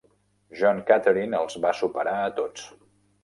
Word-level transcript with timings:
John 0.61 0.79
Catherine 0.87 1.37
els 1.41 1.57
va 1.67 1.75
superar 1.81 2.17
a 2.23 2.33
tots. 2.41 2.65